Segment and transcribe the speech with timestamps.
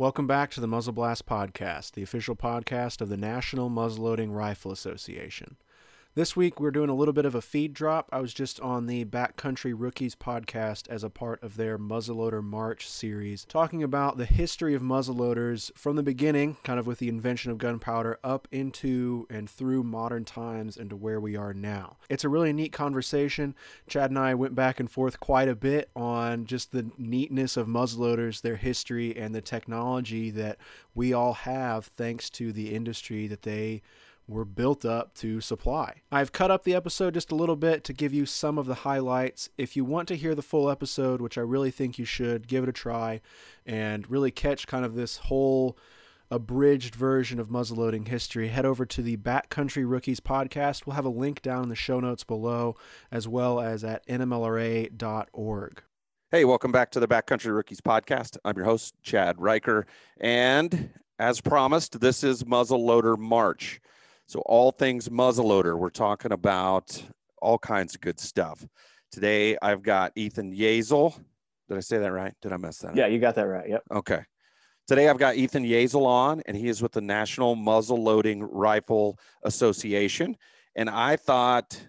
[0.00, 4.72] Welcome back to the Muzzle Blast Podcast, the official podcast of the National Muzzleloading Rifle
[4.72, 5.58] Association.
[6.16, 8.08] This week, we're doing a little bit of a feed drop.
[8.10, 12.88] I was just on the Backcountry Rookies podcast as a part of their Muzzleloader March
[12.88, 17.52] series, talking about the history of muzzleloaders from the beginning, kind of with the invention
[17.52, 21.96] of gunpowder, up into and through modern times and to where we are now.
[22.08, 23.54] It's a really neat conversation.
[23.86, 27.68] Chad and I went back and forth quite a bit on just the neatness of
[27.68, 30.58] muzzleloaders, their history, and the technology that
[30.92, 33.82] we all have thanks to the industry that they
[34.30, 36.02] were built up to supply.
[36.10, 38.76] I've cut up the episode just a little bit to give you some of the
[38.76, 39.50] highlights.
[39.58, 42.62] If you want to hear the full episode, which I really think you should, give
[42.62, 43.20] it a try
[43.66, 45.76] and really catch kind of this whole
[46.30, 50.86] abridged version of muzzleloading history, head over to the Backcountry Rookies podcast.
[50.86, 52.76] We'll have a link down in the show notes below,
[53.10, 55.82] as well as at nmlra.org.
[56.30, 58.38] Hey, welcome back to the Backcountry Rookies podcast.
[58.44, 59.86] I'm your host, Chad Riker.
[60.20, 63.80] And as promised, this is Muzzleloader March.
[64.30, 67.02] So, all things muzzleloader, we're talking about
[67.42, 68.64] all kinds of good stuff.
[69.10, 71.20] Today, I've got Ethan Yazel.
[71.68, 72.32] Did I say that right?
[72.40, 73.10] Did I mess that Yeah, up?
[73.10, 73.68] you got that right.
[73.68, 73.82] Yep.
[73.90, 74.20] Okay.
[74.86, 79.18] Today, I've got Ethan Yazel on, and he is with the National Muzzle Loading Rifle
[79.42, 80.36] Association.
[80.76, 81.88] And I thought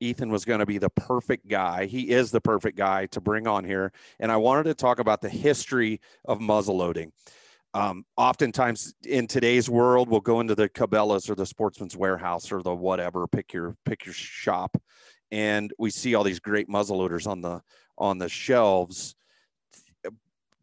[0.00, 1.84] Ethan was going to be the perfect guy.
[1.84, 3.92] He is the perfect guy to bring on here.
[4.20, 7.12] And I wanted to talk about the history of muzzle loading
[7.74, 12.62] um, oftentimes in today's world we'll go into the cabela's or the sportsman's warehouse or
[12.62, 14.76] the whatever pick your pick your shop.
[15.30, 17.60] And we see all these great muzzleloaders on the
[17.98, 19.14] on the shelves.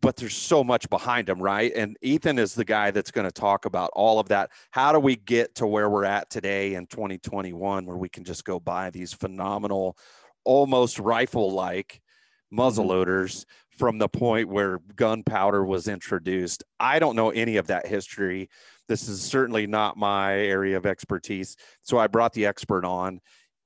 [0.02, 1.72] But there's so much behind them right?
[1.76, 4.52] And ethan is the guy that's going to talk about all of that.
[4.72, 8.46] How do we get to where we're at today in 2021 where we can just
[8.46, 9.98] go buy these phenomenal
[10.44, 12.02] almost rifle like
[12.54, 13.46] muzzleloaders
[13.78, 16.64] from the point where gunpowder was introduced.
[16.80, 18.50] I don't know any of that history.
[18.88, 21.56] This is certainly not my area of expertise.
[21.82, 23.20] So I brought the expert on.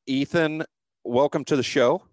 [0.07, 0.63] Ethan,
[1.03, 2.03] welcome to the show.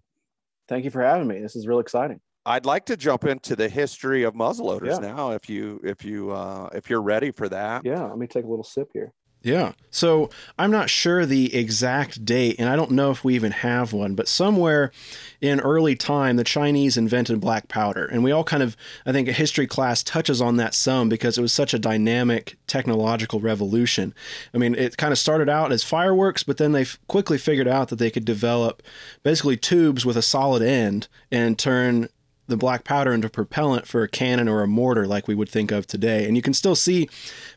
[0.67, 1.39] Thank you for having me.
[1.39, 2.19] This is real exciting.
[2.45, 5.11] I'd like to jump into the history of muzzleloaders Yeah.
[5.15, 7.83] now if you if you uh if you're ready for that.
[7.85, 9.13] Yeah, let me take a little sip here.
[9.47, 9.71] Yeah.
[9.91, 13.93] So I'm not sure the exact date, and I don't know if we even have
[13.93, 14.91] one, but somewhere
[15.39, 18.05] in early time, the Chinese invented black powder.
[18.05, 18.75] And we all kind of,
[19.05, 22.57] I think a history class touches on that some because it was such a dynamic
[22.67, 24.13] technological revolution.
[24.53, 27.87] I mean, it kind of started out as fireworks, but then they quickly figured out
[27.87, 28.83] that they could develop
[29.23, 32.09] basically tubes with a solid end and turn
[32.47, 35.71] the black powder into propellant for a cannon or a mortar like we would think
[35.71, 36.25] of today.
[36.25, 37.09] And you can still see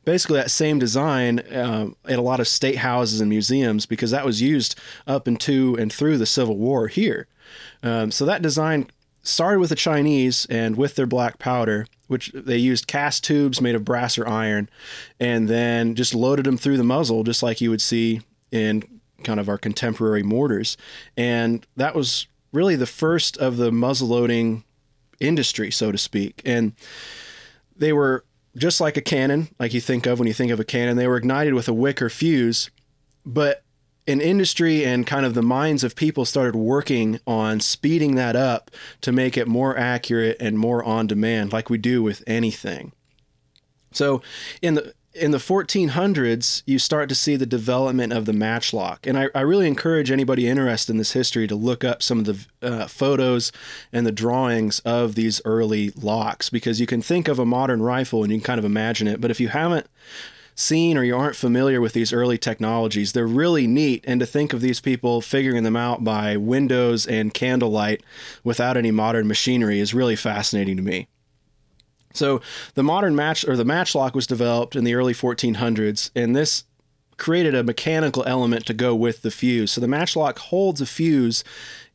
[0.04, 4.24] basically that same design uh, at a lot of state houses and museums because that
[4.24, 7.28] was used up into and through the Civil War here.
[7.82, 8.90] Um, so that design
[9.22, 13.74] started with the Chinese and with their black powder, which they used cast tubes made
[13.74, 14.68] of brass or iron,
[15.18, 18.82] and then just loaded them through the muzzle, just like you would see in
[19.22, 20.76] kind of our contemporary mortars.
[21.16, 24.64] And that was really the first of the muzzleloading
[25.20, 26.42] industry, so to speak.
[26.44, 26.72] And
[27.76, 28.24] they were
[28.56, 31.06] just like a cannon, like you think of when you think of a cannon, they
[31.06, 32.70] were ignited with a wick or fuse.
[33.24, 33.62] But
[34.06, 38.70] in industry and kind of the minds of people started working on speeding that up
[39.02, 42.92] to make it more accurate and more on demand, like we do with anything.
[43.92, 44.22] So
[44.62, 49.06] in the in the 1400s, you start to see the development of the matchlock.
[49.06, 52.24] And I, I really encourage anybody interested in this history to look up some of
[52.26, 53.50] the uh, photos
[53.92, 58.22] and the drawings of these early locks because you can think of a modern rifle
[58.22, 59.20] and you can kind of imagine it.
[59.20, 59.88] But if you haven't
[60.54, 64.04] seen or you aren't familiar with these early technologies, they're really neat.
[64.06, 68.04] And to think of these people figuring them out by windows and candlelight
[68.44, 71.08] without any modern machinery is really fascinating to me.
[72.12, 72.40] So
[72.74, 76.64] the modern match or the matchlock was developed in the early 1400s, and this
[77.16, 79.72] created a mechanical element to go with the fuse.
[79.72, 81.44] So the matchlock holds a fuse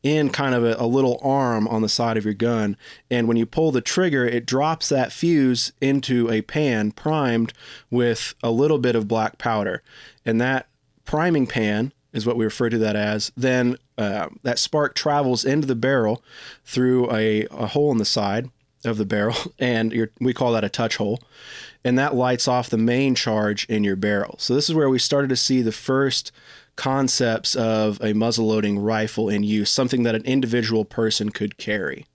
[0.02, 2.76] in kind of a, a, little arm on the side of your gun,
[3.10, 7.52] and when you pull the trigger, it drops that fuse into a pan primed
[7.90, 9.82] with a little bit of black powder,
[10.24, 10.68] and that
[11.04, 13.32] priming pan is what we refer to that as.
[13.36, 16.22] Then uh, that spark travels into the barrel
[16.64, 18.48] through a, a hole in the side
[18.86, 21.20] of the barrel, and we call that a touch hole,
[21.84, 24.36] and that lights off the main charge in your barrel.
[24.38, 26.32] So this is where we started to see the first
[26.76, 32.06] concepts of a muzzleloading rifle in use, something that an individual person could carry.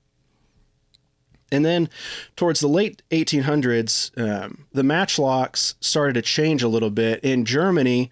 [1.51, 1.89] And then
[2.35, 7.19] towards the late 1800s, um, the matchlocks started to change a little bit.
[7.23, 8.09] In Germany,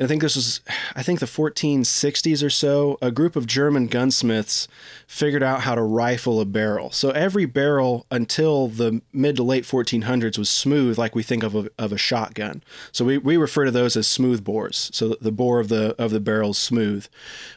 [0.00, 0.60] I think this was,
[0.96, 4.66] I think the 1460s or so, a group of German gunsmiths
[5.06, 6.90] figured out how to rifle a barrel.
[6.90, 11.54] So every barrel until the mid to late 1400s was smooth, like we think of
[11.54, 12.62] a, of a shotgun.
[12.92, 14.90] So we, we refer to those as smooth bores.
[14.94, 17.06] So the bore of the of the barrel is smooth.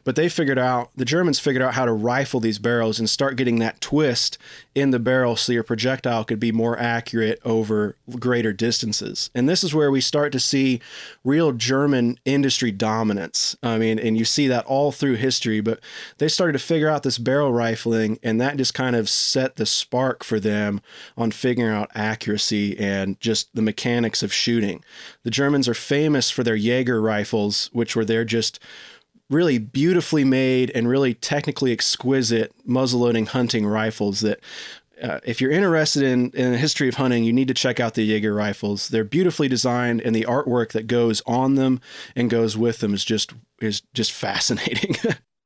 [0.03, 3.37] But they figured out, the Germans figured out how to rifle these barrels and start
[3.37, 4.37] getting that twist
[4.75, 9.29] in the barrel so your projectile could be more accurate over greater distances.
[9.33, 10.81] And this is where we start to see
[11.23, 13.55] real German industry dominance.
[13.63, 15.79] I mean, and you see that all through history, but
[16.17, 19.65] they started to figure out this barrel rifling, and that just kind of set the
[19.65, 20.81] spark for them
[21.17, 24.83] on figuring out accuracy and just the mechanics of shooting.
[25.23, 28.59] The Germans are famous for their Jaeger rifles, which were their just
[29.29, 34.39] really beautifully made and really technically exquisite muzzleloading hunting rifles that
[35.01, 37.93] uh, if you're interested in, in the history of hunting, you need to check out
[37.95, 38.89] the Jaeger rifles.
[38.89, 41.81] They're beautifully designed, and the artwork that goes on them
[42.15, 44.95] and goes with them is just is just fascinating.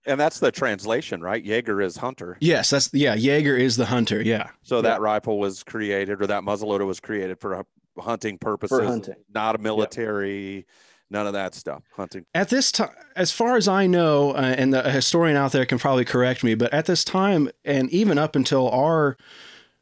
[0.06, 1.44] and that's the translation, right?
[1.44, 2.38] Jaeger is hunter.
[2.40, 3.16] Yes, that's yeah.
[3.16, 4.22] Jaeger is the hunter.
[4.22, 4.50] Yeah.
[4.64, 7.66] So that rifle was created, or that muzzleloader was created for
[7.98, 9.16] hunting purposes, For hunting.
[9.34, 10.66] not a military.
[11.09, 11.83] None of that stuff.
[11.95, 12.25] Hunting.
[12.33, 15.80] At this time, as far as I know, uh, and the, historian out there can
[15.80, 19.18] probably correct me, but at this time, and even up until our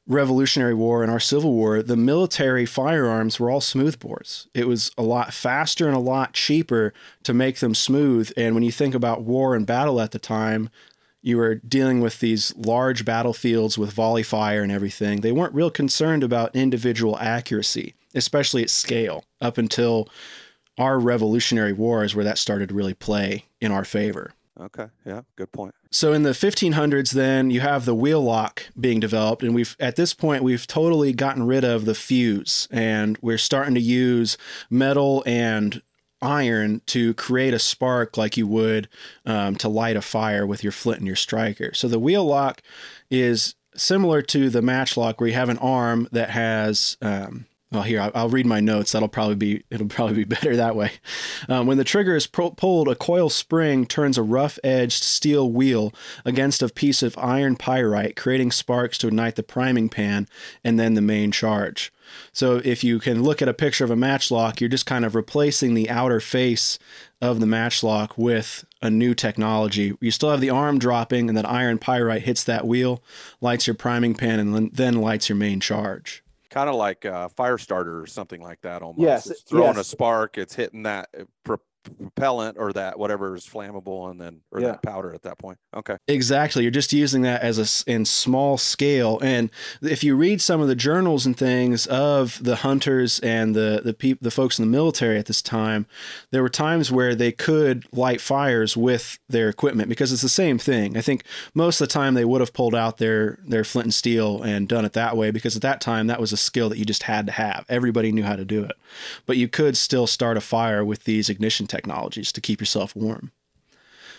[0.08, 4.48] Revolutionary War and our Civil War, the military firearms were all smoothbores.
[4.54, 6.94] It was a lot faster and a lot cheaper
[7.24, 8.32] to make them smooth.
[8.38, 10.70] And when you think about war and battle at the time,
[11.24, 15.22] you were dealing with these large battlefields with volley fire and everything.
[15.22, 20.08] They weren't real concerned about individual accuracy, especially at scale, up until
[20.78, 24.34] our Revolutionary War is where that started to really play in our favor.
[24.60, 25.76] Okay, yeah, good point.
[25.92, 29.98] So in the 1500s, then you have the wheel lock being developed, and we've at
[29.98, 34.38] this point we've totally gotten rid of the fuse, and we're starting to use
[34.70, 35.82] metal and
[36.22, 38.88] iron to create a spark like you would
[39.26, 41.74] um, to light a fire with your flint and your striker.
[41.74, 42.62] So the wheel lock
[43.12, 47.46] is similar to the matchlock, where you have an arm that has um,
[47.76, 48.94] well, here I'll, I'll, read my notes.
[48.94, 50.92] That'll probably be it'll probably be better that way.
[51.50, 55.94] Um, when the trigger is pro- pulled, a coil spring turns a rough-edged steel wheel
[56.24, 60.28] against a piece of iron pyrite, creating sparks to ignite the priming pan
[60.64, 61.92] and then the main charge.
[62.32, 65.16] So if you can look at a picture of a matchlock, you're just kind of
[65.16, 66.80] replacing the outer face
[67.22, 69.98] of the matchlock with a new technology.
[70.00, 73.04] You still have the arm dropping, and that iron pyrite hits that wheel,
[73.42, 76.24] lights your priming pan, and then lights your main charge
[76.56, 79.02] kind of like a fire starter or something like that almost.
[79.02, 79.80] Yes, it's throwing yes.
[79.80, 81.26] a spark, it's hitting that uh,
[81.98, 84.68] propellant or that whatever is flammable and then or Yeah.
[84.72, 85.58] that powder at that point.
[85.76, 85.98] Okay.
[86.08, 86.64] Exactly.
[86.64, 89.20] You're just using that as a in small scale.
[89.22, 89.50] And
[89.82, 93.94] if you read some of the journals and things of the hunters and the the
[93.94, 95.86] peop, the folks in the military at this time,
[96.32, 100.58] there were times where they could light fires with their equipment because it's the same
[100.58, 100.98] thing.
[100.98, 101.24] I think
[101.54, 104.68] most of the time they would have pulled out their their flint and steel and
[104.68, 107.04] done it that way because at that time that was a skill that you just
[107.04, 107.66] had to have.
[107.70, 108.74] Everybody knew how to do it.
[109.26, 113.32] But you could still start a fire with these ignition technologies to keep yourself warm.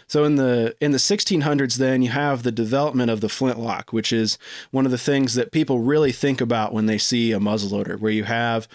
[0.08, 4.12] So in the in the 1600s, then you have the development of the flintlock, which
[4.12, 4.38] is
[4.70, 8.12] one of the things that people really think about when they see a muzzleloader, where
[8.12, 8.68] you have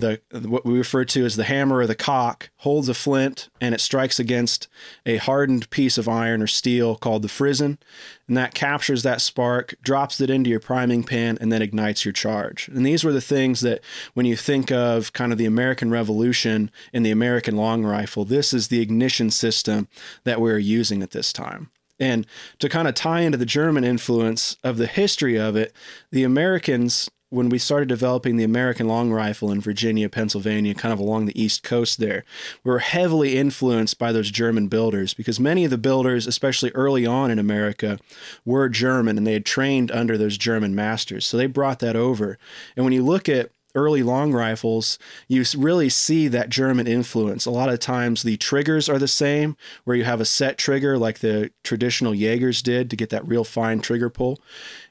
[0.00, 3.74] the what we refer to as the hammer or the cock holds a flint and
[3.74, 4.68] it strikes against
[5.06, 7.78] a hardened piece of iron or steel called the frizzen,
[8.26, 12.12] and that captures that spark, drops it into your priming pan, and then ignites your
[12.12, 12.68] charge.
[12.68, 13.80] And these were the things that,
[14.14, 18.52] when you think of kind of the American Revolution and the American long rifle, this
[18.52, 19.88] is the ignition system
[20.24, 21.70] that we're using at this time.
[21.98, 22.26] And
[22.60, 25.74] to kind of tie into the German influence of the history of it,
[26.10, 30.98] the Americans, when we started developing the American long rifle in Virginia, Pennsylvania, kind of
[30.98, 32.24] along the East Coast there,
[32.64, 37.06] we were heavily influenced by those German builders because many of the builders, especially early
[37.06, 37.98] on in America,
[38.44, 41.24] were German and they had trained under those German masters.
[41.24, 42.36] So they brought that over.
[42.76, 44.98] And when you look at early long rifles,
[45.28, 47.46] you really see that German influence.
[47.46, 50.98] A lot of times the triggers are the same, where you have a set trigger
[50.98, 54.38] like the traditional Jaegers did to get that real fine trigger pull.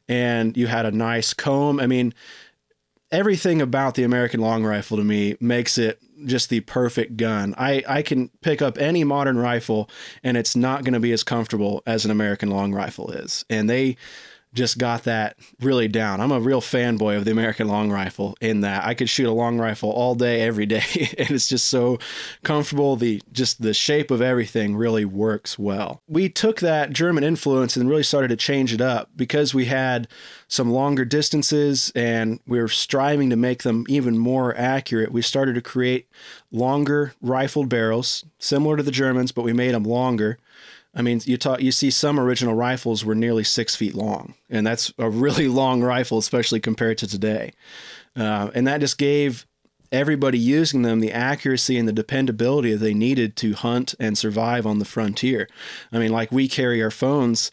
[0.07, 1.79] And you had a nice comb.
[1.79, 2.13] I mean,
[3.12, 7.55] everything about the American long rifle to me makes it just the perfect gun.
[7.57, 9.89] I, I can pick up any modern rifle
[10.24, 13.45] and it's not going to be as comfortable as an American long rifle is.
[13.50, 13.98] And they
[14.53, 16.19] just got that really down.
[16.19, 19.33] I'm a real fanboy of the American long rifle in that I could shoot a
[19.33, 20.83] long rifle all day, every day,
[21.17, 21.99] and it's just so
[22.43, 22.95] comfortable.
[22.95, 26.01] The just the shape of everything really works well.
[26.07, 30.07] We took that German influence and really started to change it up because we had
[30.47, 35.11] some longer distances and we were striving to make them even more accurate.
[35.11, 36.07] We started to create
[36.51, 40.39] longer rifled barrels, similar to the Germans, but we made them longer
[40.93, 44.65] I mean, you talk, you see some original rifles were nearly six feet long, and
[44.65, 47.53] that's a really long rifle, especially compared to today.
[48.15, 49.46] Uh, and that just gave
[49.91, 54.65] everybody using them the accuracy and the dependability that they needed to hunt and survive
[54.65, 55.48] on the frontier.
[55.91, 57.51] I mean, like we carry our phones.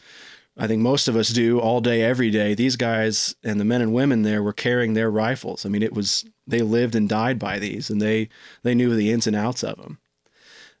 [0.57, 2.55] I think most of us do all day, every day.
[2.55, 5.65] These guys and the men and women there were carrying their rifles.
[5.65, 8.29] I mean, it was they lived and died by these, and they
[8.63, 9.99] they knew the ins and outs of them.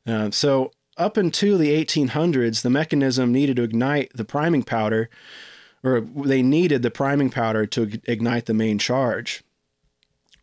[0.07, 5.09] Uh, so up until the 1800s, the mechanism needed to ignite the priming powder,
[5.83, 9.43] or they needed the priming powder to ignite the main charge.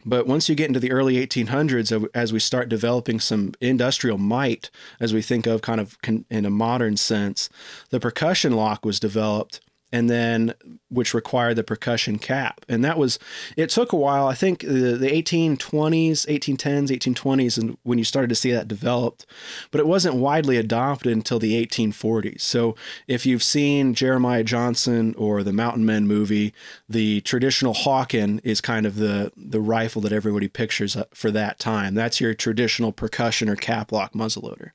[0.06, 4.18] But once you get into the early 1800s, uh, as we start developing some industrial
[4.18, 4.70] might,
[5.00, 5.96] as we think of kind of
[6.30, 7.48] in a modern sense,
[7.90, 9.60] the percussion lock was developed
[9.94, 10.52] and then
[10.88, 12.66] which required the percussion cap.
[12.68, 13.16] And that was,
[13.56, 14.26] it took a while.
[14.26, 19.24] I think the, the 1820s, 1810s, 1820s, and when you started to see that developed,
[19.70, 22.40] but it wasn't widely adopted until the 1840s.
[22.40, 22.74] So
[23.06, 26.52] if you've seen Jeremiah Johnson or the Mountain Men movie,
[26.88, 31.60] the traditional Hawken is kind of the, the rifle that everybody pictures uh, for that
[31.60, 31.94] time.
[31.94, 34.70] That's your traditional percussion or cap lock muzzleloader.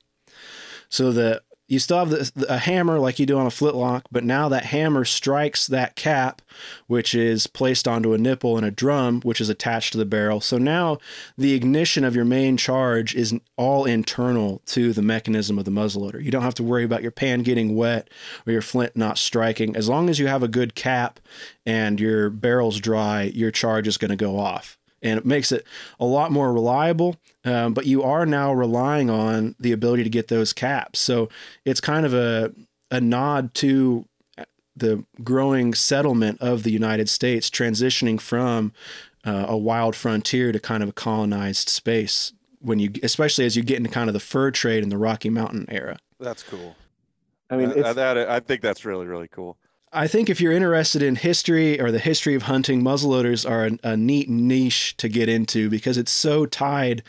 [0.88, 4.24] So the you still have the, a hammer like you do on a flintlock, but
[4.24, 6.42] now that hammer strikes that cap,
[6.88, 10.40] which is placed onto a nipple and a drum, which is attached to the barrel.
[10.40, 10.98] So now
[11.38, 16.22] the ignition of your main charge is all internal to the mechanism of the muzzleloader.
[16.22, 18.10] You don't have to worry about your pan getting wet
[18.48, 19.76] or your flint not striking.
[19.76, 21.20] As long as you have a good cap
[21.64, 25.66] and your barrel's dry, your charge is going to go off and it makes it
[25.98, 27.16] a lot more reliable.
[27.44, 30.98] Um, but you are now relying on the ability to get those caps.
[31.00, 31.28] So
[31.64, 32.52] it's kind of a
[32.90, 34.04] a nod to
[34.76, 38.72] the growing settlement of the United States, transitioning from
[39.24, 42.32] uh, a wild frontier to kind of a colonized space.
[42.62, 45.30] When you, especially as you get into kind of the fur trade in the Rocky
[45.30, 45.98] Mountain era.
[46.18, 46.76] That's cool.
[47.48, 49.56] I mean, uh, that I think that's really really cool.
[49.92, 53.92] I think if you're interested in history or the history of hunting, muzzleloaders are a,
[53.92, 57.02] a, neat niche to get into because it's so tied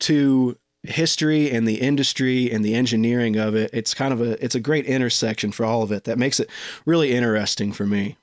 [0.00, 3.70] to history and the industry and the engineering of it.
[3.72, 6.50] It's kind of a it's a great intersection for all of it that makes it
[6.84, 8.16] really interesting for me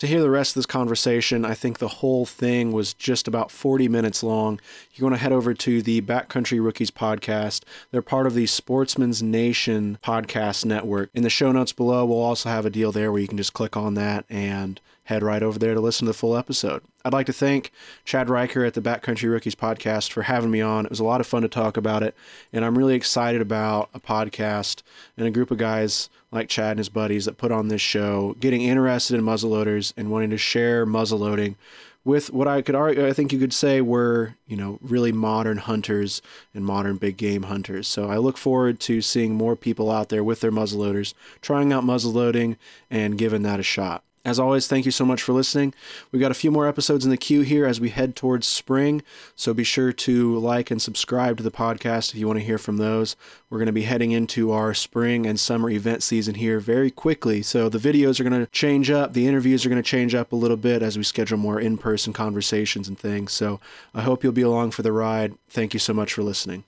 [0.00, 3.50] to hear the rest of this conversation, I think the whole thing was just about
[3.50, 4.60] 40 minutes long.
[4.94, 7.62] You want to head over to the Backcountry Rookies podcast.
[7.90, 11.10] They're part of the Sportsman's Nation podcast network.
[11.14, 13.52] In the show notes below, we'll also have a deal there where you can just
[13.52, 16.82] click on that and head right over there to listen to the full episode.
[17.06, 17.70] I'd like to thank
[18.06, 20.86] Chad Riker at the Backcountry Rookies podcast for having me on.
[20.86, 22.14] It was a lot of fun to talk about it,
[22.50, 24.82] and I'm really excited about a podcast
[25.18, 28.34] and a group of guys like Chad and his buddies that put on this show,
[28.40, 31.56] getting interested in muzzleloaders and wanting to share muzzleloading
[32.04, 35.58] with what I could argue, I think you could say were, you know, really modern
[35.58, 36.20] hunters
[36.54, 37.88] and modern big game hunters.
[37.88, 41.84] So I look forward to seeing more people out there with their muzzleloaders, trying out
[41.84, 42.56] muzzleloading
[42.90, 44.04] and giving that a shot.
[44.26, 45.74] As always, thank you so much for listening.
[46.10, 49.02] We've got a few more episodes in the queue here as we head towards spring,
[49.36, 52.56] so be sure to like and subscribe to the podcast if you want to hear
[52.56, 53.16] from those.
[53.50, 57.42] We're going to be heading into our spring and summer event season here very quickly,
[57.42, 60.32] so the videos are going to change up, the interviews are going to change up
[60.32, 63.30] a little bit as we schedule more in person conversations and things.
[63.30, 63.60] So
[63.92, 65.34] I hope you'll be along for the ride.
[65.50, 66.64] Thank you so much for listening.